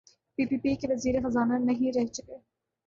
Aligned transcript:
پی 0.37 0.43
P 0.49 0.57
P 0.63 0.71
کے 0.75 0.87
وزیر 0.91 1.15
خزانہ 1.23 1.57
نہیں 1.65 1.91
رہ 1.95 2.05
چکے؟ 2.15 2.37